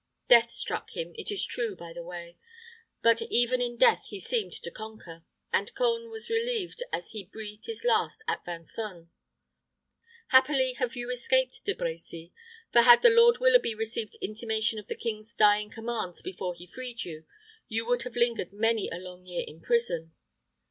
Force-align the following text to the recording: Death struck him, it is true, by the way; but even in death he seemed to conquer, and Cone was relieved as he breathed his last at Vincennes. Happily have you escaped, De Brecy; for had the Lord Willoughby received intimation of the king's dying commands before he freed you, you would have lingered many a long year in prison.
Death 0.27 0.49
struck 0.49 0.97
him, 0.97 1.11
it 1.15 1.29
is 1.29 1.45
true, 1.45 1.75
by 1.75 1.93
the 1.93 2.01
way; 2.01 2.35
but 3.03 3.21
even 3.21 3.61
in 3.61 3.77
death 3.77 4.03
he 4.09 4.19
seemed 4.19 4.53
to 4.53 4.71
conquer, 4.71 5.23
and 5.53 5.75
Cone 5.75 6.09
was 6.09 6.27
relieved 6.27 6.81
as 6.91 7.11
he 7.11 7.25
breathed 7.31 7.67
his 7.67 7.83
last 7.83 8.23
at 8.27 8.43
Vincennes. 8.43 9.09
Happily 10.29 10.73
have 10.79 10.95
you 10.95 11.11
escaped, 11.11 11.63
De 11.65 11.75
Brecy; 11.75 12.31
for 12.73 12.81
had 12.81 13.03
the 13.03 13.11
Lord 13.11 13.37
Willoughby 13.37 13.75
received 13.75 14.15
intimation 14.21 14.79
of 14.79 14.87
the 14.87 14.95
king's 14.95 15.35
dying 15.35 15.69
commands 15.69 16.23
before 16.23 16.55
he 16.55 16.65
freed 16.65 17.03
you, 17.03 17.27
you 17.67 17.85
would 17.85 18.01
have 18.01 18.15
lingered 18.15 18.51
many 18.51 18.89
a 18.89 18.97
long 18.97 19.27
year 19.27 19.43
in 19.47 19.61
prison. 19.61 20.15